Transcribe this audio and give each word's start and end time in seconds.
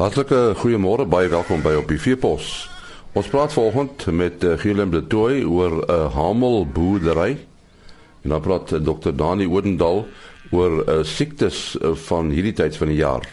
Hartlike 0.00 0.54
goeiemôre, 0.56 1.04
baie 1.04 1.28
welkom 1.28 1.60
by 1.60 1.74
op 1.76 1.90
die 1.90 1.98
Veepos. 2.00 2.46
Ons 3.12 3.26
praat 3.28 3.52
vanoggend 3.52 4.06
met 4.16 4.44
uh, 4.48 4.54
Gilem 4.56 4.88
de 4.94 5.02
Tooi 5.12 5.42
oor 5.44 5.74
'n 5.76 5.90
uh, 5.92 6.14
hamel 6.14 6.64
boerdery. 6.64 7.36
En 8.22 8.32
dan 8.32 8.40
praat 8.40 8.72
uh, 8.72 8.80
Dr. 8.80 9.12
Dani 9.12 9.44
Oudendal 9.44 10.08
oor 10.50 10.88
uh, 10.88 11.04
siektes 11.04 11.76
uh, 11.76 11.92
van 12.08 12.30
hierdie 12.30 12.52
tyd 12.52 12.76
van 12.76 12.88
die 12.88 12.96
jaar. 12.96 13.28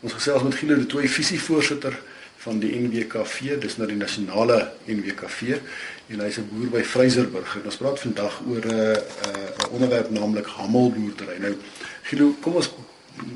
Ons 0.00 0.12
gesels 0.12 0.42
met 0.42 0.54
Gilem 0.54 0.78
de 0.84 0.86
Tooi, 0.86 1.08
visievoorsitter 1.08 1.96
van 2.44 2.58
die 2.58 2.74
NWKV, 2.76 3.56
dis 3.60 3.76
nou 3.76 3.88
die 3.88 3.96
nasionale 3.96 4.72
NWKV 4.84 5.56
en 6.12 6.20
hy's 6.20 6.36
'n 6.36 6.48
boer 6.52 6.68
by 6.76 6.84
Vryserburg. 6.84 7.56
En 7.56 7.64
ons 7.64 7.80
praat 7.80 8.00
vandag 8.00 8.42
oor 8.44 8.66
'n 8.66 8.74
uh, 8.74 8.92
uh, 8.92 9.72
onderwerp 9.72 10.10
naamlik 10.10 10.46
hamelboerdery. 10.46 11.40
Nou 11.40 11.54
Gilo, 12.02 12.34
kom 12.40 12.60
ons 12.60 12.68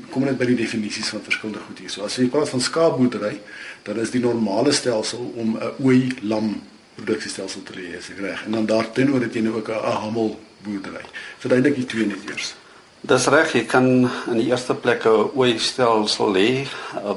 kom 0.09 0.23
net 0.23 0.37
by 0.37 0.45
die 0.45 0.55
definisies 0.55 1.09
van 1.09 1.21
verskillende 1.21 1.61
goed 1.67 1.79
hier. 1.79 1.89
So 1.89 2.03
as 2.03 2.17
jy 2.17 2.27
praat 2.31 2.49
van 2.49 2.61
skaapboerdery, 2.61 3.39
dan 3.83 3.99
is 3.99 4.11
die 4.11 4.21
normale 4.23 4.71
stelsel 4.71 5.33
om 5.35 5.57
'n 5.57 5.83
ooi 5.83 6.11
lam 6.21 6.61
produksiestelsel 6.95 7.63
te 7.63 7.73
hê, 7.73 7.97
is 7.97 8.09
reg. 8.19 8.45
En 8.45 8.51
dan 8.51 8.65
daarteenoor 8.65 9.21
het 9.21 9.33
jy 9.33 9.41
nou 9.41 9.55
ook 9.55 9.69
'n 9.69 9.83
hamelboerdery. 10.01 11.05
Verduidelik 11.39 11.75
die 11.75 11.85
twee 11.85 12.05
net 12.05 12.29
eers. 12.29 12.55
Dis 13.01 13.27
reg, 13.27 13.53
jy 13.53 13.65
kan 13.65 14.09
in 14.31 14.37
die 14.37 14.47
eerste 14.47 14.73
plek 14.73 15.05
'n 15.05 15.31
ooi 15.35 15.59
stelsel 15.59 16.33
hê 16.35 16.67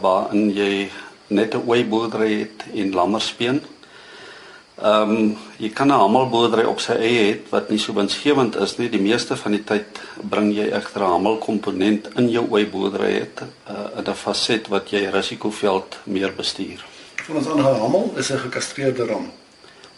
waarin 0.01 0.51
jy 0.51 0.91
net 1.29 1.55
'n 1.55 1.63
ooi 1.67 1.85
boerdery 1.85 2.39
het 2.39 2.65
in 2.73 2.93
lammerspeen. 2.93 3.61
Ehm 4.77 5.11
um, 5.11 5.37
jy 5.57 5.71
kan 5.73 5.89
'n 5.89 5.97
hamelboerdery 5.97 6.65
op 6.69 6.81
sy 6.81 6.93
eie 6.93 7.21
hê 7.25 7.39
wat 7.51 7.71
nie 7.71 7.79
so 7.79 7.93
winsgewend 7.93 8.57
is 8.57 8.77
nie. 8.79 8.89
Die 8.89 9.01
meeste 9.01 9.37
van 9.37 9.53
die 9.53 9.65
tyd 9.65 10.01
bring 10.21 10.53
jy 10.53 10.69
egter 10.69 11.01
'n 11.01 11.13
hamelkomponent 11.13 12.09
in 12.17 12.29
jou 12.29 12.45
ooi 12.51 12.67
boerdery 12.67 13.13
het 13.13 13.41
uh, 13.71 14.01
'n 14.05 14.15
faset 14.15 14.69
wat 14.69 14.91
jy 14.91 15.09
risikoveld 15.09 15.97
meer 16.05 16.33
bestuur. 16.37 16.85
Vir 17.25 17.37
ons 17.37 17.47
ander 17.47 17.75
hamel 17.75 18.13
is 18.17 18.31
'n 18.31 18.39
gekastreerde 18.39 19.07
ram. 19.07 19.33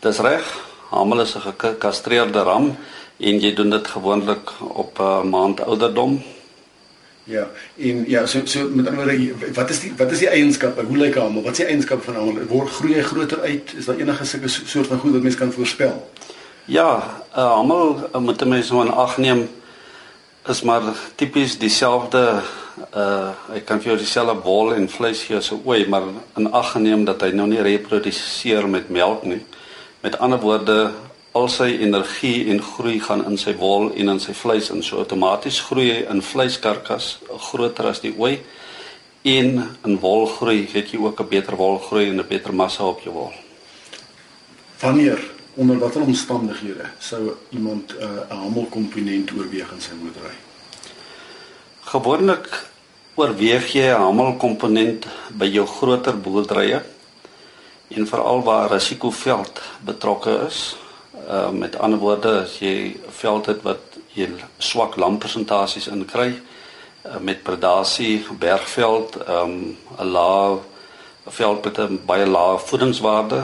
Dis 0.01 0.19
reg. 0.19 0.47
Hamel 0.91 1.21
is 1.21 1.34
'n 1.34 1.41
gekastreerde 1.41 2.43
ram 2.43 2.77
en 3.19 3.41
jy 3.41 3.55
doen 3.55 3.71
dit 3.71 3.87
gewoonlik 3.87 4.53
op 4.61 4.99
'n 4.99 5.03
uh, 5.03 5.23
maand 5.23 5.61
ouderdom 5.61 6.23
Ja, 7.29 7.51
en 7.77 8.05
ja, 8.09 8.27
so 8.27 8.41
so 8.45 8.69
met 8.73 8.87
ander 8.89 9.07
woorde, 9.07 9.34
wat 9.55 9.71
is 9.71 9.81
die 9.81 9.91
wat 9.97 10.11
is 10.11 10.23
die 10.23 10.31
eienskappe? 10.33 10.84
Hoe 10.89 10.97
lyk 10.97 11.19
hom? 11.21 11.34
Wat 11.43 11.53
is 11.53 11.61
die 11.61 11.67
eienskappe 11.69 12.07
van 12.07 12.17
hom? 12.17 12.39
Word 12.48 12.71
groei 12.73 12.95
hy 12.97 13.03
groter 13.05 13.43
uit? 13.45 13.75
Is 13.77 13.84
daar 13.84 14.01
enige 14.01 14.25
sulke 14.25 14.48
soort 14.48 14.89
van 14.89 15.03
goed 15.03 15.12
wat 15.12 15.27
mens 15.27 15.37
kan 15.37 15.53
voorspel? 15.53 15.99
Ja, 16.65 17.21
uh, 17.37 17.51
almal 17.59 18.09
uh, 18.15 18.21
moet 18.25 18.45
mense 18.49 18.69
so 18.73 18.81
'n 18.81 18.89
ag 18.89 19.19
neem 19.19 19.45
is 20.49 20.62
maar 20.62 20.83
tipies 21.21 21.59
dieselfde 21.59 22.41
uh 22.97 23.31
ek 23.53 23.67
kan 23.67 23.81
vir 23.81 23.91
jou 23.93 23.99
dieselfde 24.01 24.41
wol 24.45 24.73
en 24.73 24.89
vleis 24.89 25.23
gee 25.29 25.41
so 25.41 25.61
ooi, 25.65 25.84
maar 25.89 26.03
in 26.37 26.53
ag 26.53 26.73
geneem 26.73 27.05
dat 27.05 27.21
hy 27.21 27.31
nou 27.37 27.47
nie 27.47 27.61
reproduseer 27.61 28.69
met 28.69 28.89
melk 28.89 29.25
nie. 29.25 29.45
Met 30.01 30.19
ander 30.19 30.41
woorde, 30.41 30.93
al 31.33 31.48
sy 31.48 31.69
energie 31.84 32.48
en 32.51 32.62
groei 32.62 33.01
gaan 33.01 33.25
in 33.29 33.37
sy 33.39 33.53
wol 33.59 33.91
en 33.93 34.09
in 34.15 34.21
sy 34.21 34.33
vleis 34.33 34.71
en 34.71 34.83
so 34.83 35.03
outomaties 35.03 35.61
groei 35.61 35.91
hy 35.91 36.01
in 36.11 36.23
vleiskarkas 36.25 37.19
groter 37.51 37.91
as 37.91 38.01
die 38.01 38.15
ooi 38.17 38.39
en 39.29 39.61
in 39.84 39.99
wol 40.01 40.27
groei 40.39 40.67
het 40.73 40.93
jy 40.93 40.99
ook 40.99 41.21
'n 41.21 41.29
beter 41.29 41.56
wol 41.56 41.79
groei 41.79 42.09
en 42.09 42.21
'n 42.21 42.29
beter 42.29 42.55
massa 42.55 42.84
op 42.84 43.01
jou 43.01 43.15
wol. 43.15 43.33
Wanneer 44.81 45.19
onder 45.56 45.79
watter 45.79 46.03
omstandighede 46.03 46.87
sou 46.99 47.34
iemand 47.51 47.93
'n 47.93 48.03
uh, 48.03 48.37
hamelkomponent 48.43 49.31
oorweeg 49.33 49.73
in 49.73 49.81
sy 49.81 49.95
boerdery? 50.00 50.34
Gewoonlik 51.81 52.69
oorweeg 53.15 53.72
jy 53.72 53.91
'n 53.91 54.00
hamelkomponent 54.00 55.06
by 55.31 55.47
jou 55.47 55.66
groter 55.66 56.21
boerderye 56.21 56.83
en 57.89 58.06
veral 58.06 58.43
waar 58.43 58.71
risikoveld 58.71 59.60
betrokke 59.84 60.47
is 60.47 60.77
uh, 61.28 61.50
met 61.50 61.78
ander 61.78 61.99
woorde 61.99 62.41
as 62.43 62.59
jy 62.59 62.97
veld 63.21 63.47
het 63.47 63.62
wat 63.62 63.99
jy 64.16 64.28
swak 64.59 64.97
lampersentasies 64.97 65.89
in 65.93 66.05
kry 66.09 66.33
uh, 66.33 67.19
met 67.21 67.43
predasie 67.43 68.25
bergveld 68.39 69.16
'n 69.16 69.31
um, 69.31 69.77
lae 69.99 70.59
veld 71.27 71.65
met 71.65 71.78
'n 71.78 72.00
baie 72.06 72.27
lae 72.27 72.59
voedingswaarde 72.59 73.43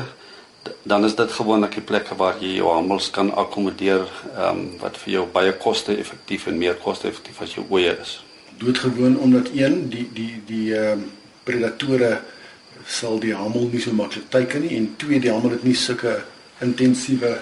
dan 0.83 1.05
is 1.05 1.15
dit 1.15 1.33
gewoonlik 1.33 1.75
die 1.75 1.85
plekke 1.85 2.17
waar 2.17 2.37
jy 2.41 2.57
jou 2.59 2.73
hamels 2.73 3.11
kan 3.11 3.33
akkommodeer 3.35 4.07
um, 4.39 4.63
wat 4.81 4.97
vir 5.03 5.13
jou 5.13 5.25
baie 5.33 5.53
koste-effektief 5.53 6.47
en 6.47 6.59
meer 6.59 6.77
koste-effektief 6.85 7.41
as 7.41 7.55
jou 7.55 7.65
oeye 7.71 7.97
is. 8.01 8.25
Doodgewoon 8.59 9.19
omdat 9.19 9.51
een 9.55 9.89
die 9.89 10.09
die 10.13 10.43
die 10.47 10.75
ehm 10.77 10.93
um, 10.93 11.11
predatore 11.45 12.21
sal 12.87 13.19
die 13.21 13.35
hamel 13.37 13.69
nie 13.73 13.81
so 13.81 13.93
maklik 13.93 14.31
teiken 14.33 14.65
nie 14.65 14.77
en 14.77 14.95
twee 14.97 15.21
die 15.21 15.33
hamel 15.33 15.51
het 15.51 15.65
nie 15.65 15.77
sulke 15.77 16.23
intensiewe 16.65 17.35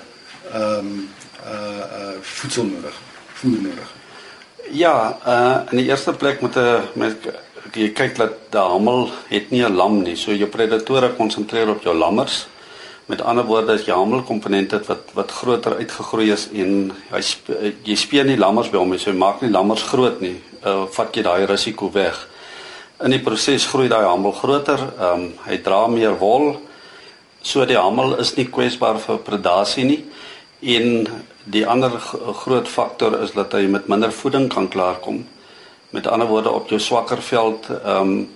ehm 0.53 0.79
um, 0.79 1.09
uh 1.47 1.85
uh 1.99 2.17
voedsel 2.21 2.65
nodig, 2.65 2.95
voer 3.33 3.63
nodig. 3.63 3.95
Ja, 4.71 5.19
uh 5.27 5.71
in 5.71 5.83
die 5.83 5.89
eerste 5.89 6.13
plek 6.13 6.41
moet 6.41 6.57
'n 6.57 6.83
mens 6.95 7.15
jy 7.73 7.93
kyk 7.97 8.17
dat 8.19 8.33
die 8.53 8.61
hamel 8.61 9.11
het 9.29 9.51
nie 9.51 9.63
'n 9.65 9.77
lam 9.77 10.03
nie. 10.03 10.17
So 10.17 10.33
jou 10.33 10.49
predatore 10.49 11.15
konsentreer 11.17 11.71
op 11.71 11.83
jou 11.83 11.95
lammers. 11.95 12.47
Met 13.07 13.21
ander 13.21 13.45
woorde 13.45 13.73
as 13.73 13.85
jy 13.87 13.95
hamelkomponente 13.95 14.77
het 14.77 14.87
wat 14.87 15.11
wat 15.15 15.31
groter 15.31 15.77
uitgegroei 15.77 16.33
is 16.33 16.49
en 16.53 16.93
hy 17.11 17.21
sp 17.21 17.49
jy 17.85 17.97
speen 17.97 18.27
nie 18.27 18.37
lammers 18.37 18.71
by 18.71 18.79
hom 18.79 18.91
nie. 18.91 18.99
So 18.99 19.11
jy 19.11 19.17
maak 19.17 19.41
nie 19.43 19.51
lammers 19.51 19.83
groot 19.83 20.21
nie. 20.21 20.41
Uh 20.65 20.87
vat 20.87 21.17
jy 21.17 21.23
daai 21.23 21.47
risiko 21.47 21.91
weg. 21.93 22.29
In 23.01 23.11
die 23.11 23.19
proses 23.19 23.67
groei 23.67 23.89
daai 23.89 24.05
hamel 24.05 24.33
groter. 24.33 24.79
Ehm 24.79 25.21
um, 25.21 25.33
hy 25.47 25.57
dra 25.59 25.87
meer 25.87 26.19
wol. 26.19 26.61
So 27.43 27.65
die 27.65 27.79
hamel 27.79 28.19
is 28.19 28.37
nie 28.37 28.47
kwesbaar 28.47 28.99
vir 28.99 29.19
predasie 29.19 29.85
nie. 29.85 30.05
En 30.63 31.07
die 31.45 31.67
ander 31.67 31.91
groot 32.45 32.69
faktor 32.69 33.17
is 33.23 33.33
dat 33.35 33.53
hy 33.53 33.67
met 33.67 33.89
minder 33.91 34.13
voeding 34.15 34.47
kan 34.49 34.69
klaarkom. 34.71 35.25
Met 35.91 36.07
ander 36.07 36.29
woorde 36.31 36.51
op 36.51 36.69
jou 36.71 36.81
swakker 36.81 37.23
veld 37.23 37.67
ehm 37.83 38.13
um, 38.15 38.31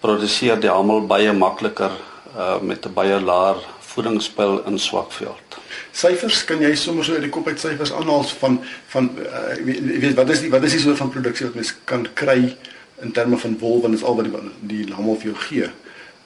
produseer 0.00 0.60
die 0.60 0.70
hamel 0.70 1.06
baie 1.08 1.32
makliker 1.32 1.90
uh 2.36 2.60
met 2.60 2.86
'n 2.86 2.92
baie 2.92 3.20
laer 3.20 3.56
voedingspil 3.80 4.62
in 4.66 4.78
swak 4.78 5.12
veld. 5.12 5.58
Syfers 5.92 6.44
kan 6.44 6.60
jy 6.60 6.74
sommer 6.74 7.04
so 7.04 7.12
uit 7.12 7.22
die 7.22 7.30
kop 7.30 7.46
uit 7.48 7.60
syfers 7.60 7.92
aanhaal 7.92 8.22
van 8.22 8.60
van 8.86 9.10
uh, 9.18 9.54
weet 10.00 10.14
wat 10.14 10.28
is 10.28 10.40
die 10.40 10.50
wat 10.50 10.62
is 10.62 10.72
die 10.72 10.80
soort 10.80 10.96
van 10.96 11.10
produksie 11.10 11.46
wat 11.46 11.54
mens 11.54 11.74
kan 11.84 12.06
kry 12.14 12.56
in 13.00 13.12
terme 13.12 13.38
van 13.38 13.58
wol 13.58 13.80
want 13.80 13.92
dit 13.92 14.02
is 14.02 14.06
al 14.06 14.16
wat 14.16 14.24
die, 14.24 14.84
die 14.84 14.94
hamel 14.94 15.16
vir 15.16 15.32
jou 15.32 15.36
gee. 15.48 15.70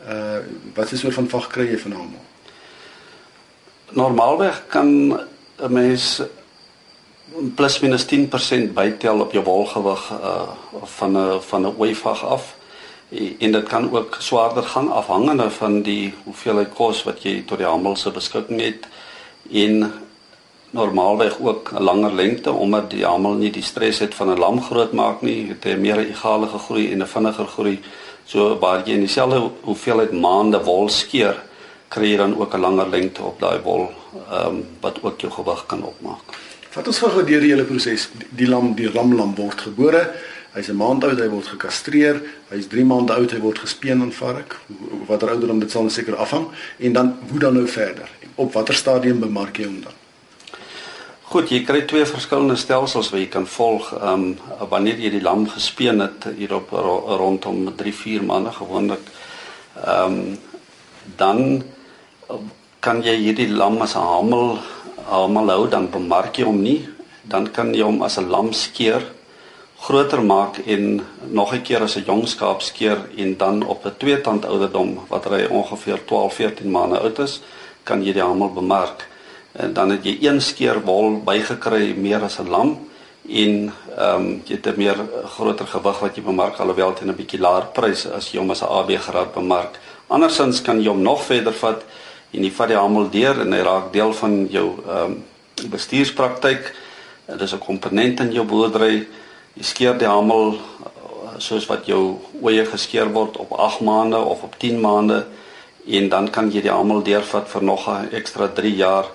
Uh 0.09 0.39
wat 0.75 0.85
is 0.85 0.91
die 0.91 0.99
soort 0.99 1.15
van 1.15 1.29
vag 1.29 1.49
kry 1.49 1.71
jy 1.71 1.79
van 1.79 1.93
hamel? 1.93 2.25
Normaalweg 3.91 4.65
kan 4.69 5.21
'n 5.63 5.73
mens 5.73 6.23
plus 7.55 7.81
minus 7.81 8.05
10% 8.05 8.75
bytel 8.75 9.21
op 9.21 9.33
jou 9.33 9.45
wolgewig 9.45 10.11
uh 10.11 10.49
van 10.83 11.17
'n 11.17 11.41
van 11.41 11.63
'n 11.67 11.75
ooivag 11.77 12.25
af. 12.25 12.57
En 13.39 13.53
dit 13.53 13.69
kan 13.69 13.93
ook 13.93 14.17
swaarder 14.19 14.63
gaan 14.63 14.93
afhangende 14.93 15.51
van 15.51 15.83
die 15.83 16.15
hoeveelheid 16.25 16.73
kos 16.75 17.03
wat 17.03 17.23
jy 17.23 17.43
tot 17.47 17.59
die 17.59 17.67
handel 17.67 17.97
se 17.97 18.11
beskikking 18.11 18.61
het 18.61 18.87
en 19.53 19.93
normaalweg 20.71 21.41
ook 21.41 21.73
'n 21.73 21.83
langer 21.83 22.15
lengte 22.15 22.53
omdat 22.53 22.91
die 22.91 23.05
hamel 23.05 23.33
nie 23.33 23.51
die 23.51 23.63
stres 23.63 23.99
het 23.99 24.15
van 24.15 24.31
'n 24.31 24.39
lam 24.39 24.63
groot 24.63 24.93
maak 24.93 25.21
nie, 25.21 25.49
het 25.49 25.65
hy 25.65 25.75
meer 25.75 25.99
egale 25.99 26.47
groei 26.47 26.93
en 26.93 27.03
'n 27.03 27.07
vinniger 27.07 27.47
groei. 27.47 27.81
So 28.25 28.59
waar 28.59 28.83
jy 28.87 28.93
in 28.93 29.01
dieselfde 29.01 29.51
hoeveelheid 29.61 30.13
maande 30.13 30.63
wol 30.65 30.89
skeer, 30.89 31.43
kry 31.91 32.13
jy 32.13 32.17
dan 32.17 32.37
ook 32.39 32.55
'n 32.55 32.61
langer 32.61 32.89
lengte 32.89 33.23
op 33.23 33.41
daai 33.41 33.59
wol 33.63 33.91
ehm 34.31 34.47
um, 34.47 34.65
wat 34.81 35.03
ook 35.03 35.21
jou 35.21 35.33
gewig 35.33 35.67
kan 35.67 35.83
opmaak. 35.83 36.39
Wat 36.75 36.87
ons 36.87 36.99
gou 36.99 37.25
deur 37.25 37.41
die 37.41 37.51
hele 37.51 37.65
proses, 37.65 38.09
die 38.31 38.47
lam, 38.47 38.75
die 38.75 38.91
ramlam 38.91 39.35
word 39.35 39.61
gebore. 39.61 40.11
Hy's 40.55 40.69
'n 40.69 40.77
maand 40.77 41.05
oud, 41.05 41.19
hy 41.19 41.29
word 41.29 41.47
gekastreer. 41.47 42.23
Hy's 42.51 42.67
3 42.67 42.85
maande 42.85 43.13
oud, 43.13 43.31
hy 43.31 43.39
word 43.39 43.59
gespeen 43.59 44.03
en 44.03 44.13
vark. 44.13 44.57
Watter 45.07 45.31
ouderdom 45.31 45.61
dit 45.61 45.71
sal 45.71 45.91
seker 45.91 46.17
afhang 46.17 46.47
en 46.79 46.93
dan 46.93 47.19
hoe 47.31 47.39
dan 47.39 47.55
nou 47.55 47.67
verder? 47.67 48.09
Op 48.35 48.53
watter 48.53 48.75
stadium 48.75 49.21
bemark 49.21 49.57
jy 49.59 49.65
hom 49.65 49.81
dan? 49.83 49.93
Goed, 51.23 51.49
jy 51.49 51.65
kry 51.65 51.83
twee 51.87 52.05
verskillende 52.05 52.57
stelsels 52.57 53.11
wat 53.11 53.21
jy 53.21 53.29
kan 53.29 53.47
volg. 53.47 53.93
Ehm 53.95 54.13
um, 54.13 54.39
wanneer 54.69 54.99
jy 54.99 55.11
die 55.11 55.23
lam 55.23 55.49
gespeen 55.49 56.01
het 56.01 56.27
hier 56.37 56.55
op 56.55 56.71
rondom 56.71 57.75
3-4 57.77 58.23
maande 58.23 58.53
gewoonlik 58.53 59.03
ehm 59.85 60.05
um, 60.05 60.39
dan 61.17 61.63
kan 62.81 63.03
jy 63.03 63.17
hierdie 63.17 63.49
lam 63.49 63.83
as 63.83 63.95
'n 63.97 64.07
hamel 64.13 64.59
hamel 65.07 65.51
hou 65.51 65.67
dan 65.69 65.91
bemark 65.91 66.39
jy 66.39 66.45
hom 66.45 66.63
nie 66.63 66.89
dan 67.25 67.47
kan 67.47 67.75
jy 67.75 67.83
hom 67.83 68.03
as 68.03 68.19
'n 68.19 68.31
lam 68.31 68.53
skeer 68.53 69.03
groter 69.81 70.23
maak 70.23 70.61
en 70.67 71.01
nog 71.31 71.53
'n 71.55 71.63
keer 71.63 71.83
as 71.83 71.97
'n 71.97 72.05
jong 72.05 72.27
skaap 72.27 72.63
skeer 72.63 72.99
en 73.17 73.37
dan 73.37 73.63
op 73.63 73.87
'n 73.87 73.97
twee 73.99 74.21
tand 74.21 74.45
ouderdom 74.45 75.01
wat 75.09 75.25
hy 75.25 75.47
ongeveer 75.51 75.99
12 76.07 76.35
14 76.35 76.71
maande 76.71 76.99
oud 76.99 77.19
is 77.19 77.41
kan 77.85 78.03
jy 78.05 78.13
die 78.13 78.23
hamel 78.23 78.49
bemark 78.49 79.09
en 79.53 79.73
dan 79.73 79.91
het 79.91 80.05
jy 80.05 80.19
een 80.21 80.41
skeer 80.41 80.81
wol 80.85 81.21
bygekry 81.25 81.95
meer 81.97 82.23
as 82.23 82.39
'n 82.39 82.49
lam 82.49 82.79
en 83.29 83.73
ehm 83.97 84.17
um, 84.17 84.43
jy 84.47 84.55
het 84.55 84.67
'n 84.67 84.77
meer 84.77 84.97
groter 85.37 85.67
gewig 85.67 85.99
wat 85.99 86.17
jy 86.17 86.23
bemark 86.23 86.59
alhoewel 86.59 86.93
teen 86.93 87.09
'n 87.09 87.17
bietjie 87.17 87.41
laer 87.41 87.67
prys 87.73 88.07
as 88.07 88.33
jy 88.33 88.39
hom 88.39 88.51
as 88.51 88.63
'n 88.63 88.67
AB 88.67 88.97
graad 88.97 89.35
bemark. 89.35 89.79
Andersins 90.09 90.63
kan 90.63 90.81
jy 90.83 90.89
hom 90.89 91.03
nog 91.03 91.23
verder 91.23 91.53
vat 91.53 91.83
en 92.31 92.45
jy 92.45 92.51
vat 92.51 92.69
die 92.69 92.79
hamel 92.79 93.11
deur 93.11 93.41
en 93.41 93.53
hy 93.53 93.63
raak 93.67 93.93
deel 93.93 94.13
van 94.13 94.47
jou 94.51 94.69
ehm 94.87 95.05
um, 95.05 95.25
bestuurspraktyk. 95.71 96.73
Dit 97.27 97.41
is 97.41 97.53
'n 97.53 97.59
komponent 97.59 98.21
in 98.21 98.33
jou 98.33 98.45
boerdery. 98.45 99.07
Jy 99.55 99.63
skeer 99.63 99.99
die 99.99 100.09
hamel 100.09 100.59
soos 101.39 101.67
wat 101.67 101.87
jou 101.87 102.21
oeye 102.43 102.65
geskeer 102.65 103.11
word 103.13 103.37
op 103.37 103.53
8 103.53 103.81
maande 103.81 104.17
of 104.17 104.43
op 104.43 104.55
10 104.59 104.81
maande 104.81 105.27
en 105.87 106.09
dan 106.09 106.31
kan 106.31 106.51
jy 106.53 106.63
die 106.63 106.73
hamel 106.73 107.03
deurvat 107.03 107.49
vir 107.49 107.63
nog 107.63 107.89
'n 107.89 108.09
ekstra 108.13 108.49
3 108.49 108.75
jaar 108.77 109.07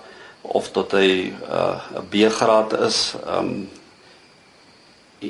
of 0.41 0.71
tot 0.71 0.91
hy 0.91 1.33
uh, 1.49 1.79
'n 1.91 1.97
uh, 1.97 2.05
B-graad 2.09 2.79
is. 2.79 3.15
Ehm 3.25 3.37
um, 3.37 3.69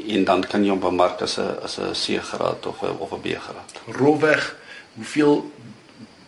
en 0.08 0.24
dan 0.24 0.42
kan 0.44 0.64
jy 0.64 0.70
hom 0.70 0.80
bemark 0.80 1.22
as 1.22 1.38
'n 1.38 1.58
as 1.64 1.78
'n 1.80 1.94
C-graad 1.94 2.66
of 2.66 2.82
'n 2.82 2.98
of 3.00 3.12
'n 3.12 3.22
B-graad. 3.22 3.72
Rolweg, 3.88 4.56
hoeveel 4.96 5.52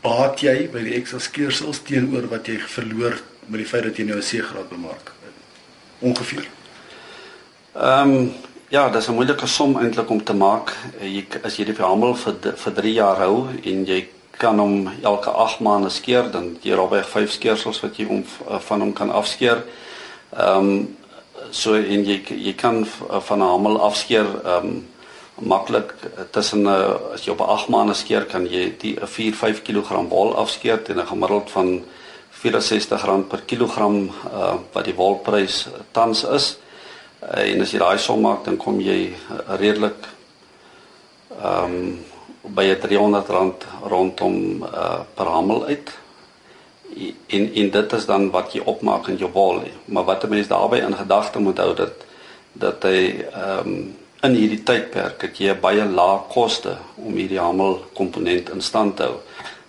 baat 0.07 0.43
jy 0.45 0.67
by 0.71 0.83
die 0.85 0.95
ekstra 0.99 1.19
skeersels 1.23 1.81
teenoor 1.87 2.29
wat 2.31 2.47
jy 2.47 2.57
verloor 2.71 3.17
met 3.47 3.61
die 3.61 3.69
feit 3.69 3.87
dat 3.87 3.97
jy 3.99 4.05
nou 4.07 4.17
'n 4.17 4.27
C-graad 4.29 4.69
bemark? 4.69 5.11
Ongeveer. 5.99 6.47
Ehm 7.75 8.11
um, 8.11 8.31
ja, 8.69 8.89
dit 8.89 9.01
is 9.01 9.07
'n 9.07 9.13
moeilike 9.13 9.47
som 9.47 9.77
eintlik 9.77 10.09
om 10.09 10.23
te 10.23 10.33
maak. 10.33 10.75
Jy 11.01 11.25
as 11.43 11.57
jy 11.57 11.65
die 11.65 11.73
verhandel 11.73 12.15
vir 12.15 12.35
vir 12.55 12.73
3 12.73 12.93
jaar 12.93 13.17
hou 13.17 13.47
en 13.63 13.85
jy 13.85 14.07
kan 14.37 14.59
hom 14.59 14.89
elke 15.03 15.29
8 15.29 15.59
maande 15.59 15.89
skeer, 15.89 16.31
dan 16.31 16.57
jy 16.61 16.73
robweg 16.73 17.09
5 17.09 17.31
skeersels 17.31 17.79
wat 17.81 17.97
jy 17.97 18.05
om 18.05 18.25
van 18.59 18.81
hom 18.81 18.93
kan 18.93 19.11
afskeer. 19.11 19.63
Ehm 20.37 20.57
um, 20.57 20.97
so 21.51 21.73
en 21.73 22.05
jy 22.05 22.21
jy 22.29 22.53
kan 22.53 22.85
van 23.21 23.39
'n 23.39 23.51
hamel 23.51 23.81
afskeer 23.81 24.25
ehm 24.45 24.65
um, 24.65 24.87
maklik 25.39 25.93
tussen 26.31 26.61
'n 26.63 26.67
uh, 26.67 27.13
as 27.13 27.25
jy 27.25 27.31
op 27.31 27.39
'n 27.39 27.49
8 27.49 27.69
maande 27.69 27.93
skeer 27.93 28.25
kan 28.25 28.45
jy 28.45 28.77
die 28.77 28.95
'n 28.99 29.07
4 29.07 29.33
5 29.33 29.61
kg 29.61 30.09
wol 30.09 30.35
afskeer 30.35 30.83
teen 30.83 30.99
'n 30.99 31.07
gemiddeld 31.07 31.51
van 31.51 31.83
R64 32.43 33.27
per 33.27 33.41
kilogram 33.45 34.09
uh, 34.33 34.55
wat 34.71 34.85
die 34.85 34.95
wolprys 34.95 35.67
tans 35.91 36.23
is. 36.23 36.57
Uh, 37.21 37.53
en 37.53 37.61
as 37.61 37.71
jy 37.71 37.79
daai 37.79 37.97
som 37.97 38.21
maak 38.21 38.45
dan 38.45 38.57
kom 38.57 38.79
jy 38.79 39.13
uh, 39.13 39.55
redelik 39.57 40.07
ehm 41.41 41.63
um, 41.63 42.05
by 42.47 42.63
'n 42.63 42.75
R300 42.75 43.65
rondom 43.83 44.63
uh, 44.63 44.99
per 45.15 45.25
hamel 45.25 45.65
uit 45.65 45.89
en 47.27 47.53
en 47.53 47.69
dit 47.69 47.93
is 47.93 48.05
dan 48.05 48.29
wat 48.31 48.53
jy 48.53 48.61
opmaak 48.65 49.07
in 49.07 49.17
jou 49.17 49.31
wol. 49.33 49.61
Maar 49.85 50.03
wat 50.03 50.23
'n 50.23 50.29
mens 50.29 50.47
daarbey 50.47 50.79
in 50.79 50.95
gedagte 50.95 51.39
moet 51.39 51.57
hou 51.57 51.73
dat 51.75 51.93
dat 52.53 52.83
hy 52.83 53.25
ehm 53.33 53.67
um, 53.67 53.95
in 54.25 54.33
hierdie 54.33 54.63
tydperk 54.65 55.21
het 55.27 55.39
jy 55.41 55.53
baie 55.61 55.85
lae 55.85 56.17
koste 56.31 56.77
om 56.97 57.13
hierdie 57.13 57.41
hamel 57.41 57.81
komponent 57.97 58.49
in 58.53 58.61
stand 58.61 58.97
te 58.97 59.03
hou. 59.03 59.19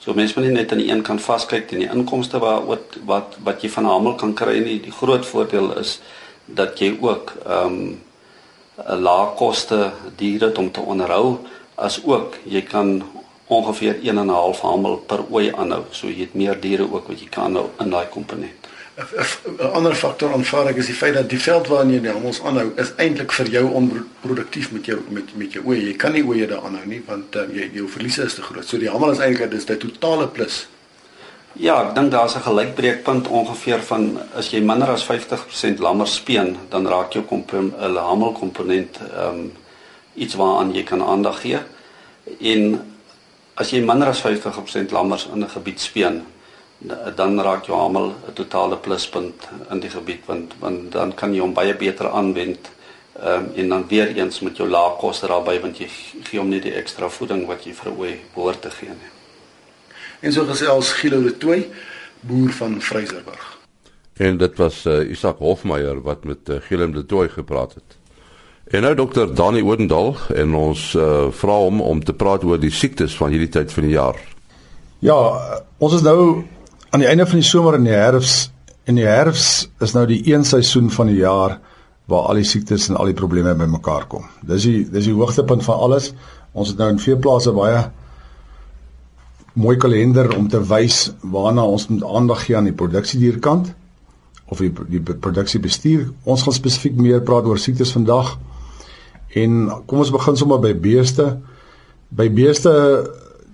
So 0.00 0.14
mense 0.16 0.38
moet 0.38 0.48
nie 0.48 0.56
net 0.56 0.72
aan 0.72 0.80
die 0.80 0.88
een 0.88 1.02
kant 1.04 1.20
vaskyk 1.20 1.68
teen 1.68 1.82
die 1.84 1.90
inkomste 1.92 2.40
wat 2.40 2.64
wat 2.68 2.98
wat 3.10 3.36
wat 3.44 3.62
jy 3.62 3.68
van 3.74 3.84
'n 3.84 3.92
hamel 3.92 4.14
kan 4.14 4.34
kry 4.34 4.58
nie. 4.58 4.80
Die 4.80 4.92
groot 5.00 5.26
voordeel 5.26 5.72
is 5.78 6.00
dat 6.46 6.78
jy 6.80 6.96
ook 7.00 7.32
ehm 7.44 7.66
um, 7.66 8.00
'n 8.78 9.02
lae 9.02 9.34
koste 9.36 9.92
diere 10.16 10.52
om 10.56 10.70
te 10.70 10.80
onderhou 10.80 11.38
as 11.74 12.00
ook 12.04 12.38
jy 12.44 12.62
kan 12.62 13.02
ongeveer 13.48 13.96
1 14.02 14.18
en 14.18 14.26
'n 14.26 14.28
half 14.28 14.60
hamel 14.60 14.96
per 14.96 15.20
ooi 15.30 15.52
aanhou. 15.52 15.84
So 15.90 16.06
jy 16.06 16.20
het 16.20 16.34
meer 16.34 16.60
diere 16.60 16.92
ook 16.92 17.08
wat 17.08 17.20
jy 17.20 17.28
kan 17.28 17.52
nou 17.52 17.66
in 17.80 17.90
daai 17.90 18.06
komponent. 18.06 18.68
'n 18.98 19.70
ander 19.78 19.94
faktor 19.94 20.32
aanvaar 20.34 20.72
ek 20.72 20.80
is 20.82 20.88
die 20.90 20.94
feit 20.94 21.14
dat 21.14 21.28
die 21.30 21.38
veld 21.38 21.68
waarin 21.70 21.92
jy 21.92 22.00
die 22.02 22.10
hamels 22.10 22.40
aanhou 22.42 22.72
is 22.82 22.90
eintlik 22.98 23.32
vir 23.32 23.50
jou 23.52 23.66
onproduktief 23.80 24.72
met 24.74 24.86
jou 24.90 24.98
met 25.08 25.36
met 25.38 25.52
jou 25.52 25.62
ooi. 25.64 25.78
Jy 25.84 25.92
kan 25.96 26.12
nie 26.12 26.24
ooi 26.26 26.46
daar 26.46 26.64
aanhou 26.66 26.86
nie 26.86 26.98
want 27.06 27.36
uh, 27.36 27.44
jy 27.54 27.68
jou 27.74 27.86
verliese 27.88 28.24
is 28.26 28.34
te 28.34 28.42
groot. 28.42 28.66
So 28.66 28.78
die 28.78 28.90
hamel 28.90 29.14
is 29.14 29.22
eintlik 29.22 29.50
dis 29.50 29.68
die 29.70 29.76
totale 29.76 30.26
plus. 30.26 30.66
Ja, 31.54 31.76
ek 31.86 31.94
dink 31.94 32.10
daar's 32.10 32.34
'n 32.36 32.42
gelykbreekpunt 32.42 33.28
ongeveer 33.28 33.82
van 33.82 34.18
as 34.34 34.50
jy 34.50 34.60
minder 34.60 34.90
as 34.90 35.04
50% 35.06 35.78
lammer 35.78 36.06
speen, 36.06 36.56
dan 36.68 36.86
raak 36.86 37.12
jou 37.12 37.22
komponent 37.24 37.78
'n 37.78 37.96
hamel 37.96 38.32
komponent 38.32 38.98
ehm 38.98 39.38
um, 39.38 39.52
iets 40.14 40.34
waaraan 40.34 40.74
jy 40.74 40.82
kan 40.82 41.02
aandag 41.02 41.40
gee. 41.40 41.58
En 42.40 42.82
as 43.54 43.70
jy 43.70 43.80
minder 43.80 44.08
as 44.08 44.20
50% 44.20 44.90
lammers 44.90 45.28
in 45.32 45.44
'n 45.44 45.48
gebied 45.48 45.80
speen, 45.80 46.22
dan 47.14 47.40
raak 47.40 47.66
jy 47.66 47.74
almal 47.74 48.12
'n 48.28 48.34
totale 48.34 48.76
pluspunt 48.76 49.48
in 49.70 49.80
die 49.80 49.90
gebied 49.90 50.26
want 50.26 50.54
want 50.60 50.92
dan 50.92 51.14
kan 51.14 51.34
jy 51.34 51.40
hom 51.40 51.54
baie 51.54 51.74
beter 51.74 52.08
aanwend. 52.08 52.70
Ehm 53.18 53.44
um, 53.44 53.52
en 53.54 53.68
dan 53.68 53.84
weer 53.88 54.16
eens 54.16 54.40
met 54.40 54.56
jou 54.56 54.68
lae 54.68 54.96
koste 54.98 55.26
daarbey 55.26 55.60
want 55.60 55.78
jy 55.78 55.88
gee 56.22 56.38
hom 56.38 56.48
nie 56.48 56.60
die 56.60 56.74
ekstra 56.74 57.08
voeding 57.08 57.46
wat 57.46 57.64
jy 57.64 57.72
vir 57.72 57.92
ooi 57.98 58.20
behoort 58.34 58.62
te 58.62 58.70
gee 58.70 58.88
nie. 58.88 59.10
En 60.20 60.32
so 60.32 60.44
gesels 60.44 60.92
Gilo 60.92 61.22
de 61.22 61.36
Tooi, 61.36 61.70
boer 62.20 62.50
van 62.52 62.80
Vryserburg. 62.80 63.58
En 64.16 64.36
dit 64.36 64.56
was 64.56 64.86
uh, 64.86 65.10
Isak 65.10 65.38
Hofmeyer 65.38 66.00
wat 66.02 66.24
met 66.24 66.48
uh, 66.48 66.56
Gilo 66.60 66.90
de 66.90 67.06
Tooi 67.06 67.28
gepraat 67.28 67.74
het. 67.74 67.96
En 68.64 68.82
nou 68.82 68.94
dokter 68.94 69.34
Dani 69.34 69.62
Oudendal 69.62 70.16
en 70.34 70.54
ons 70.54 70.94
uh, 70.94 71.28
vra 71.30 71.52
hom 71.52 71.80
om 71.80 72.04
te 72.04 72.12
praat 72.12 72.44
oor 72.44 72.58
die 72.60 72.70
siektes 72.70 73.16
van 73.16 73.30
hierdie 73.30 73.48
tyd 73.48 73.72
van 73.72 73.86
die 73.86 73.94
jaar. 73.94 74.18
Ja, 74.98 75.16
ons 75.78 75.94
is 75.94 76.02
nou 76.02 76.44
aan 76.90 77.02
die 77.02 77.08
einde 77.08 77.26
van 77.26 77.40
die 77.40 77.48
somer 77.48 77.76
en 77.76 77.84
die 77.84 77.96
herfs 77.96 78.48
en 78.88 78.96
die 78.96 79.06
herfs 79.06 79.68
is 79.84 79.92
nou 79.92 80.06
die 80.08 80.22
een 80.32 80.44
seisoen 80.48 80.88
van 80.90 81.10
die 81.10 81.20
jaar 81.20 81.58
waar 82.08 82.30
al 82.30 82.40
die 82.40 82.48
siektes 82.48 82.88
en 82.88 82.96
al 82.96 83.10
die 83.10 83.16
probleme 83.16 83.52
bymekaar 83.54 84.06
kom. 84.08 84.24
Dis 84.48 84.64
die 84.64 84.86
dis 84.88 85.10
die 85.10 85.16
hoogtepunt 85.16 85.64
van 85.66 85.82
alles. 85.84 86.12
Ons 86.56 86.72
het 86.72 86.80
nou 86.80 86.88
in 86.94 87.02
veeplase 87.02 87.52
baie 87.52 87.82
mooi 89.58 89.76
kalender 89.76 90.30
om 90.36 90.48
te 90.48 90.60
wys 90.70 91.10
waarna 91.20 91.66
ons 91.66 91.88
moet 91.90 92.04
aandag 92.04 92.46
gee 92.46 92.56
aan 92.56 92.70
die 92.70 92.76
produksiedierkant 92.76 93.72
of 94.48 94.62
die 94.64 94.72
die 94.88 95.02
produksiebestuur. 95.02 96.08
Ons 96.24 96.46
gaan 96.46 96.56
spesifiek 96.56 96.96
meer 96.96 97.20
praat 97.20 97.44
oor 97.44 97.60
siektes 97.60 97.92
vandag. 97.92 98.38
En 99.36 99.66
kom 99.84 100.00
ons 100.00 100.14
begin 100.14 100.38
sommer 100.40 100.62
by 100.64 100.72
beeste. 100.72 101.34
By 102.08 102.30
beeste 102.32 102.72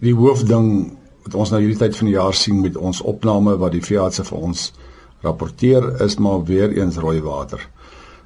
die 0.04 0.14
hoofding 0.14 0.92
wat 1.24 1.34
ons 1.34 1.50
nou 1.50 1.60
hierdie 1.60 1.78
tyd 1.80 1.96
van 1.96 2.06
die 2.06 2.16
jaar 2.16 2.34
sien 2.36 2.60
met 2.60 2.76
ons 2.76 3.00
opname 3.00 3.56
wat 3.60 3.72
die 3.72 3.84
veeartse 3.84 4.24
vir 4.24 4.38
ons 4.38 4.72
rapporteer 5.24 6.02
is 6.04 6.18
maar 6.20 6.44
weer 6.44 6.72
eens 6.76 7.00
rooi 7.00 7.20
water. 7.24 7.60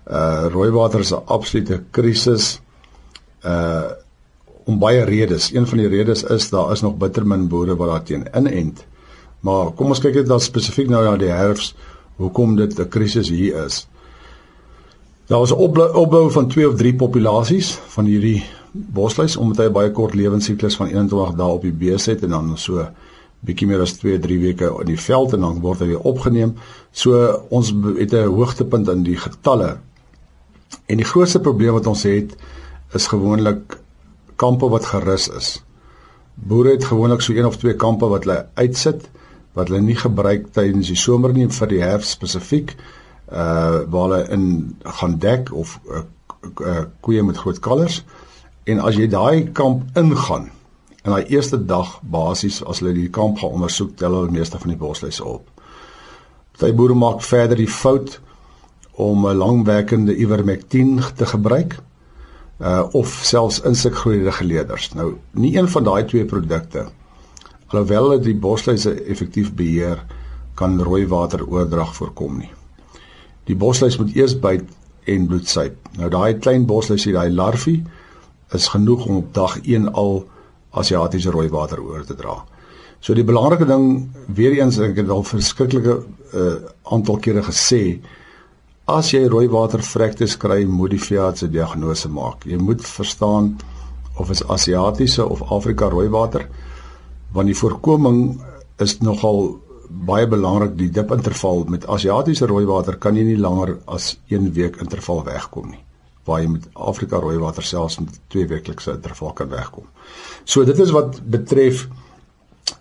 Uh 0.07 0.49
rooi 0.51 0.71
water 0.75 1.01
is 1.01 1.13
'n 1.13 1.23
absolute 1.27 1.83
krisis. 1.91 2.61
Uh 3.45 3.91
om 4.69 4.79
baie 4.79 5.05
redes. 5.05 5.53
Een 5.55 5.67
van 5.67 5.79
die 5.79 5.89
redes 5.89 6.23
is 6.23 6.51
daar 6.51 6.73
is 6.73 6.81
nog 6.81 6.97
bitter 6.97 7.27
min 7.27 7.49
boere 7.49 7.77
wat 7.77 7.89
daarteen 7.89 8.27
inent. 8.37 8.85
Maar 9.41 9.71
kom 9.73 9.89
ons 9.89 10.01
kyk 10.01 10.15
net 10.15 10.27
dan 10.27 10.41
spesifiek 10.41 10.89
nou 10.89 11.05
na 11.05 11.17
die 11.17 11.33
herfs 11.33 11.75
hoekom 12.17 12.57
dit 12.57 12.79
'n 12.79 12.89
krisis 12.89 13.29
hier 13.29 13.65
is. 13.65 13.89
Daar 15.27 15.39
was 15.39 15.53
'n 15.53 15.61
opbou 15.95 16.31
van 16.31 16.49
2 16.49 16.69
of 16.69 16.75
3 16.75 16.95
populasies 16.95 17.79
van 17.89 18.05
hierdie 18.05 18.45
bosluis 18.73 19.37
omdat 19.37 19.59
hy 19.59 19.69
'n 19.69 19.73
baie 19.73 19.91
kort 19.91 20.15
lewensiklus 20.15 20.77
van 20.77 20.87
21 20.87 21.37
dae 21.37 21.53
op 21.53 21.63
die 21.63 21.73
bees 21.73 22.07
het 22.07 22.23
en 22.23 22.31
dan 22.31 22.57
so 22.59 22.89
bietjie 23.41 23.67
meer 23.67 23.81
as 23.81 23.93
2, 23.99 24.19
3 24.19 24.39
weke 24.39 24.71
in 24.81 24.87
die 24.87 25.01
veld 25.01 25.33
en 25.33 25.41
dan 25.41 25.61
word 25.61 25.81
hy 25.81 25.87
weer 25.87 26.07
opgeneem. 26.11 26.57
So 26.93 27.43
ons 27.51 27.73
het 27.99 28.13
'n 28.13 28.35
hoogtepunt 28.35 28.89
in 28.89 29.03
die 29.03 29.17
getalle. 29.17 29.79
En 30.87 30.97
die 30.97 31.07
grootste 31.07 31.41
probleem 31.41 31.73
wat 31.73 31.87
ons 31.87 32.03
het 32.03 32.37
is 32.95 33.07
gewoonlik 33.07 33.79
kampe 34.37 34.69
wat 34.69 34.85
gerus 34.85 35.29
is. 35.29 35.63
Boere 36.35 36.71
het 36.71 36.85
gewoonlik 36.85 37.21
so 37.21 37.33
een 37.33 37.47
of 37.47 37.57
twee 37.57 37.75
kampe 37.75 38.07
wat 38.07 38.25
hulle 38.25 38.47
uitsit 38.55 39.09
wat 39.53 39.69
hulle 39.69 39.81
nie 39.81 39.97
gebruik 39.97 40.53
tydens 40.53 40.87
die 40.87 40.97
somer 40.97 41.33
nie 41.33 41.49
vir 41.49 41.69
die 41.69 41.83
herfs 41.83 42.11
spesifiek 42.11 42.77
uh 43.33 43.85
waar 43.91 44.09
hulle 44.09 44.29
in 44.31 44.77
gaan 44.85 45.19
dek 45.19 45.53
of 45.53 45.81
uh, 45.91 46.05
uh, 46.61 46.85
koeie 47.01 47.23
met 47.23 47.37
groot 47.37 47.59
kalvers 47.59 48.05
en 48.69 48.81
as 48.85 48.99
jy 49.01 49.09
daai 49.09 49.49
kamp 49.57 49.99
ingaan 49.99 50.51
in 51.05 51.15
daai 51.15 51.25
eerste 51.33 51.59
dag 51.71 51.95
basies 52.03 52.61
as 52.69 52.83
hulle 52.83 52.95
die 52.97 53.09
kamp 53.09 53.41
gaan 53.41 53.57
ondersoek 53.57 53.97
tel 53.97 54.17
hulle 54.17 54.35
meeste 54.35 54.61
van 54.61 54.75
die 54.75 54.81
bosluise 54.81 55.25
op. 55.25 55.47
Party 56.59 56.75
boere 56.75 56.97
maak 56.99 57.23
verder 57.23 57.57
die 57.57 57.71
fout 57.71 58.19
om 58.99 59.27
'n 59.27 59.39
langwerkende 59.39 60.17
ivermectin 60.17 61.01
te 61.17 61.27
gebruik 61.27 61.79
uh 62.61 62.85
of 62.93 63.09
selfs 63.23 63.61
insekgroeireguleerders. 63.63 64.93
Nou 64.95 65.17
nie 65.33 65.57
een 65.57 65.69
van 65.69 65.85
daai 65.85 66.05
twee 66.05 66.25
produkte 66.25 66.89
alhoewel 67.69 68.09
dit 68.09 68.23
die 68.23 68.35
bosluise 68.35 68.95
effektief 69.05 69.53
beheer 69.55 70.01
kan 70.55 70.81
rooi 70.83 71.07
water 71.07 71.45
oordrag 71.47 71.95
voorkom 71.95 72.39
nie. 72.39 72.51
Die 73.45 73.57
bosluis 73.57 73.99
moet 73.99 74.15
eers 74.17 74.35
byt 74.41 74.65
en 75.05 75.27
bloed 75.27 75.49
suip. 75.49 75.77
Nou 75.97 76.09
daai 76.11 76.35
klein 76.35 76.67
bosluisie, 76.67 77.13
daai 77.13 77.31
larwie 77.31 77.85
is 78.53 78.69
genoeg 78.69 79.07
om 79.07 79.17
op 79.17 79.33
dag 79.35 79.59
1 79.63 79.93
al 79.93 80.27
Asiatiese 80.71 81.31
rooi 81.31 81.49
water 81.49 81.81
oor 81.81 82.05
te 82.05 82.15
dra. 82.15 82.37
So 83.01 83.15
die 83.15 83.25
belangrike 83.25 83.67
ding 83.67 84.09
weer 84.35 84.59
eens 84.59 84.79
ek 84.79 84.97
het 84.97 85.11
al 85.11 85.25
verskriklike 85.25 85.99
uh, 86.35 86.55
aantal 86.93 87.19
kere 87.25 87.43
gesê 87.47 88.01
as 88.89 89.13
jy 89.13 89.27
rooi 89.29 89.49
water 89.53 89.83
vrektes 89.85 90.37
kry, 90.41 90.65
moet 90.65 90.91
die 90.91 91.03
veearts 91.03 91.43
'n 91.45 91.53
diagnose 91.53 92.09
maak. 92.09 92.45
Jy 92.45 92.57
moet 92.57 92.81
verstaan 92.85 93.57
of 94.19 94.31
is 94.31 94.43
Asiatiese 94.49 95.29
of 95.29 95.43
Afrika 95.43 95.89
rooi 95.89 96.09
water 96.09 96.49
want 97.33 97.47
die 97.47 97.57
voorkoming 97.57 98.41
is 98.83 98.99
nogal 99.05 99.59
baie 99.89 100.27
belangrik 100.29 100.77
die 100.79 100.91
dip 100.93 101.13
interval 101.15 101.65
met 101.69 101.87
Asiatiese 101.87 102.47
rooi 102.47 102.65
water 102.69 102.97
kan 102.97 103.17
jy 103.17 103.25
nie 103.31 103.41
langer 103.41 103.77
as 103.87 104.17
1 104.29 104.53
week 104.57 104.81
interval 104.85 105.23
wegkom 105.25 105.71
nie 105.75 105.83
waar 106.29 106.43
jy 106.43 106.51
met 106.53 106.69
Afrika 106.75 107.21
rooi 107.23 107.39
water 107.41 107.65
selfs 107.65 107.99
met 108.03 108.21
2 108.35 108.49
weeklikse 108.53 108.93
interval 108.95 109.33
kan 109.33 109.49
wegkom. 109.49 109.87
So 110.45 110.65
dit 110.69 110.79
is 110.79 110.93
wat 110.95 111.21
betref 111.25 111.87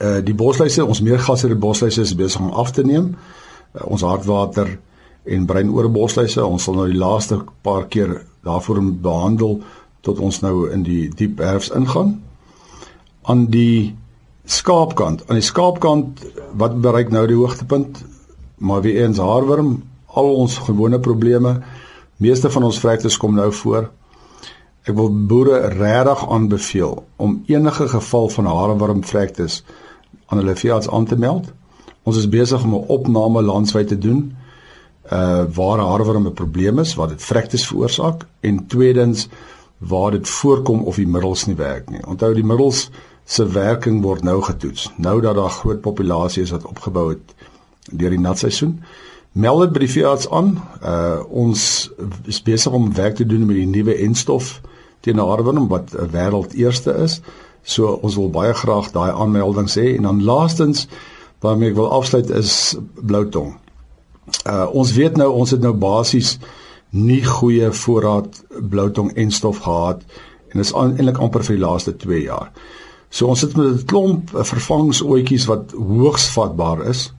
uh 0.04 0.20
die 0.24 0.36
bosluise, 0.36 0.84
ons 0.86 1.02
meergasse 1.02 1.48
die 1.48 1.60
bosluise 1.60 2.04
is 2.04 2.16
besig 2.16 2.44
om 2.44 2.52
af 2.52 2.74
te 2.76 2.84
neem. 2.84 3.14
Uh, 3.74 3.86
ons 3.88 4.04
hartwater 4.04 4.76
en 5.28 5.46
breinoor 5.48 5.90
bosluise, 5.92 6.44
ons 6.44 6.64
sal 6.64 6.76
nou 6.76 6.88
die 6.92 7.00
laaste 7.00 7.40
paar 7.64 7.88
keer 7.92 8.22
daarvoor 8.48 8.82
behandel 9.04 9.62
tot 10.06 10.20
ons 10.24 10.42
nou 10.44 10.70
in 10.72 10.84
die 10.88 11.08
diep 11.10 11.42
herfs 11.44 11.72
ingaan. 11.76 12.18
Aan 13.28 13.48
die 13.52 13.96
skaapkant, 14.48 15.26
aan 15.28 15.40
die 15.42 15.48
skaapkant 15.48 16.24
wat 16.60 16.78
bereik 16.84 17.12
nou 17.12 17.26
die 17.28 17.40
hoogtepunt, 17.40 18.04
maar 18.58 18.86
weer 18.86 19.04
eens 19.04 19.20
haarworm, 19.20 19.82
al 20.18 20.30
ons 20.44 20.58
gewone 20.68 21.00
probleme, 21.04 21.58
meeste 22.18 22.50
van 22.52 22.64
ons 22.64 22.80
vrektes 22.80 23.18
kom 23.18 23.36
nou 23.36 23.52
voor. 23.54 23.90
Ek 24.88 24.96
wil 24.96 25.12
boere 25.28 25.60
regtig 25.74 26.24
aanbeveel 26.30 27.06
om 27.16 27.44
enige 27.46 27.88
geval 27.88 28.30
van 28.30 28.46
haarworm 28.46 29.04
vrektes 29.04 29.64
aan 30.26 30.38
hulle 30.38 30.56
veearts 30.56 30.90
aan 30.90 31.06
te 31.06 31.18
meld. 31.18 31.52
Ons 32.04 32.18
is 32.18 32.30
besig 32.30 32.64
om 32.64 32.74
'n 32.76 32.88
opname 32.88 33.42
landwyd 33.42 33.88
te 33.88 33.98
doen 33.98 34.36
uh 35.12 35.44
waar 35.54 35.80
haarworm 35.80 36.28
'n 36.28 36.34
probleem 36.34 36.80
is, 36.80 36.96
wat 36.96 37.10
dit 37.10 37.24
vrektes 37.24 37.68
veroorsaak 37.68 38.26
en 38.40 38.68
tweedens 38.68 39.28
waar 39.78 40.12
dit 40.12 40.30
voorkom 40.30 40.84
of 40.84 40.96
die 40.96 41.08
middels 41.08 41.46
nie 41.46 41.56
werk 41.56 41.90
nie. 41.90 42.06
Onthou 42.06 42.34
die 42.34 42.44
middels 42.44 42.90
se 43.26 43.48
werking 43.48 44.02
word 44.02 44.24
nou 44.24 44.42
getoets. 44.42 44.92
Nou 44.98 45.22
dat 45.22 45.36
daar 45.36 45.50
groot 45.50 45.82
populasie 45.82 46.44
is 46.44 46.52
wat 46.52 46.66
opgebou 46.66 47.10
het 47.10 47.36
deur 47.92 48.10
die 48.10 48.20
natseisoen. 48.20 48.84
Meld 49.38 49.60
dit 49.68 49.74
by 49.76 49.82
die 49.84 49.92
veearts 49.92 50.30
aan. 50.34 50.56
Uh 50.82 51.20
ons 51.30 51.64
is 52.26 52.40
besig 52.42 52.74
om 52.74 52.94
werk 52.98 53.20
te 53.20 53.26
doen 53.26 53.46
met 53.46 53.60
die 53.60 53.70
nuwe 53.70 53.94
enstof 54.02 54.56
teen 55.06 55.22
haarworm 55.22 55.68
wat 55.70 55.94
'n 55.94 56.10
wêreld 56.12 56.56
eerste 56.58 56.94
is. 57.06 57.20
So 57.62 58.00
ons 58.02 58.16
wil 58.16 58.30
baie 58.30 58.54
graag 58.54 58.92
daai 58.92 59.12
aanmeldings 59.12 59.76
hê 59.76 59.96
en 59.96 60.10
dan 60.10 60.24
laastens 60.24 60.88
waarmee 61.40 61.70
ek 61.70 61.76
wil 61.76 61.92
afsluit 61.92 62.30
is 62.30 62.78
bloutong. 62.96 63.54
Uh 64.46 64.66
ons 64.74 64.94
weet 64.94 65.18
nou 65.18 65.30
ons 65.32 65.52
het 65.52 65.62
nou 65.62 65.74
basies 65.74 66.38
nie 66.90 67.24
goeie 67.24 67.72
voorraad 67.72 68.44
bloutong 68.70 69.12
enstof 69.14 69.58
gehad 69.58 70.02
en 70.50 70.60
is 70.60 70.74
eintlik 70.74 71.18
amper 71.18 71.44
vir 71.44 71.56
die 71.56 71.66
laaste 71.66 71.96
2 71.96 72.22
jaar. 72.24 72.52
So 73.10 73.28
ons 73.28 73.40
sit 73.40 73.56
met 73.56 73.66
'n 73.68 73.86
klomp 73.86 74.36
eh, 74.36 74.44
vervangingsootjies 74.44 75.46
wat 75.46 75.72
hoogs 75.72 76.30
vatbaar 76.30 76.88
is. 76.88 77.14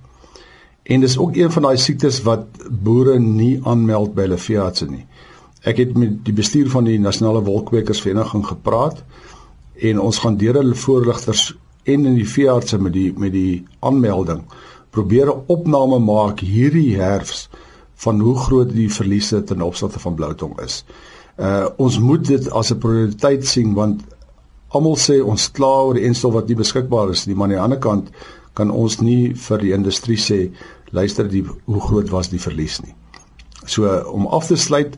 En 0.88 1.00
dis 1.04 1.18
ook 1.21 1.37
een 1.37 1.50
van 1.52 1.66
daai 1.68 1.76
siektes 1.76 2.23
wat 2.25 2.47
boere 2.71 3.18
nie 3.21 3.59
aanmeld 3.68 4.14
by 4.16 4.25
hulle 4.25 4.40
veeartse 4.40 4.87
nie. 4.88 5.04
Ek 5.68 5.83
het 5.83 5.97
met 6.00 6.23
die 6.25 6.33
bestuur 6.33 6.71
van 6.73 6.87
die 6.88 6.97
Nasionale 7.02 7.42
Wolkwekersvereniging 7.45 8.47
gepraat 8.49 9.02
en 9.90 10.00
ons 10.00 10.21
gaan 10.23 10.38
deur 10.40 10.57
hulle 10.62 10.75
voorligters 10.75 11.50
en 11.85 12.07
in 12.09 12.16
die 12.16 12.28
veeartse 12.28 12.78
met 12.80 12.95
die 12.97 13.11
met 13.21 13.35
die 13.37 13.64
aanmelding 13.85 14.45
probeer 14.97 15.28
'n 15.35 15.45
opname 15.47 15.99
maak 15.99 16.40
hierdie 16.40 16.97
herfs 16.97 17.49
van 17.95 18.21
hoe 18.21 18.37
groot 18.38 18.73
die 18.73 18.88
verliese 18.92 19.42
ten 19.45 19.62
opsigte 19.62 19.99
van 19.99 20.14
bloutong 20.14 20.61
is. 20.61 20.85
Uh 21.37 21.66
ons 21.76 21.99
moet 21.99 22.25
dit 22.26 22.50
as 22.50 22.73
'n 22.73 22.78
prioriteit 22.78 23.47
sien 23.47 23.75
want 23.75 24.02
almal 24.68 24.97
sê 24.97 25.21
ons 25.25 25.50
kla 25.50 25.75
oor 25.85 25.95
die 25.95 26.07
enstof 26.07 26.33
wat 26.33 26.49
nie 26.49 26.57
beskikbaar 26.57 27.11
is 27.11 27.26
nie, 27.26 27.35
maar 27.35 27.49
aan 27.49 27.54
die 27.54 27.61
ander 27.61 27.78
kant 27.78 28.11
kan 28.54 28.71
ons 28.71 29.00
nie 29.00 29.35
vir 29.35 29.59
die 29.59 29.73
industrie 29.73 30.18
sê 30.18 30.50
luister 30.90 31.28
die 31.28 31.45
hoe 31.64 31.80
groot 31.80 32.11
was 32.11 32.30
die 32.33 32.40
verlies 32.40 32.80
nie. 32.80 32.95
So 33.66 33.88
om 34.12 34.26
af 34.26 34.47
te 34.47 34.57
sluit 34.57 34.97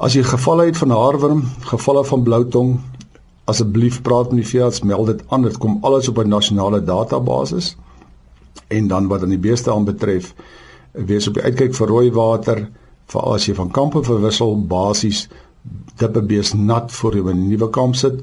as 0.00 0.14
jy 0.16 0.22
gevalle 0.24 0.70
het 0.70 0.78
van 0.80 0.94
haarworm, 0.96 1.44
gevalle 1.68 2.04
van 2.08 2.22
bloutong, 2.24 2.78
asseblief 3.44 4.00
praat 4.02 4.30
met 4.32 4.40
die 4.40 4.48
veearts, 4.48 4.80
meld 4.80 5.06
dit 5.06 5.24
aan, 5.28 5.42
dit 5.42 5.58
kom 5.58 5.78
alles 5.84 6.08
op 6.08 6.18
'n 6.18 6.28
nasionale 6.28 6.80
database. 6.80 7.74
En 8.68 8.88
dan 8.88 9.08
wat 9.08 9.22
aan 9.22 9.34
die 9.34 9.38
beeste 9.38 9.72
aanbetref, 9.72 10.34
wees 10.92 11.28
op 11.28 11.34
die 11.34 11.42
uitkyk 11.42 11.74
vir 11.74 11.88
rooi 11.88 12.10
water, 12.10 12.68
veral 13.06 13.34
as 13.34 13.46
jy 13.46 13.54
van 13.54 13.70
kampe 13.70 14.02
verwissel 14.02 14.56
basies 14.70 15.28
dippe 16.00 16.22
bees 16.22 16.52
nat 16.54 16.92
voor 16.92 17.16
jy 17.16 17.22
'n 17.32 17.48
nuwe 17.48 17.70
kamp 17.70 17.94
sit 17.94 18.22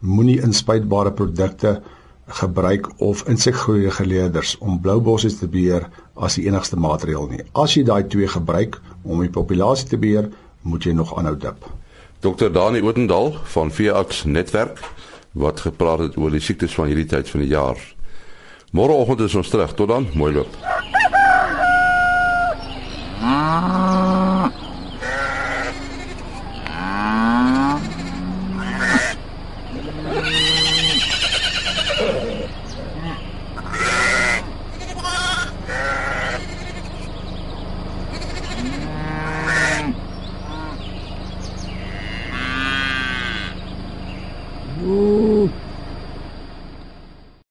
moenie 0.00 0.40
inspuitbare 0.42 1.12
produkte 1.12 1.80
gebruik 2.26 2.88
of 3.02 3.24
insekgroei 3.28 3.90
geleerders 3.90 4.56
om 4.58 4.80
bloubossies 4.80 5.38
te 5.38 5.48
beheer 5.48 5.88
as 6.14 6.38
die 6.38 6.46
enigste 6.46 6.76
maatreel 6.76 7.28
nie. 7.30 7.42
As 7.52 7.74
jy 7.76 7.82
daai 7.84 8.06
twee 8.08 8.28
gebruik 8.28 8.80
om 9.02 9.20
die 9.20 9.32
populasie 9.32 9.88
te 9.88 9.98
beheer, 9.98 10.30
moet 10.62 10.84
jy 10.86 10.92
nog 10.92 11.14
aanhou 11.18 11.36
dip. 11.36 11.66
Dr. 12.22 12.52
Dani 12.54 12.80
Oudendal 12.80 13.34
van 13.54 13.72
Veearts 13.74 14.24
Netwerk 14.24 14.78
wat 15.32 15.60
gepraat 15.60 15.98
het 15.98 16.16
oor 16.16 16.30
die 16.30 16.40
siektes 16.44 16.74
van 16.74 16.86
hierdie 16.86 17.08
tyd 17.08 17.28
van 17.30 17.40
die 17.40 17.50
jaar. 17.50 17.80
Môreoggend 18.72 19.20
is 19.26 19.34
ons 19.34 19.50
terug. 19.52 19.74
Tot 19.74 19.88
dan, 19.88 20.06
mooi 20.14 20.32
loop. 20.32 20.56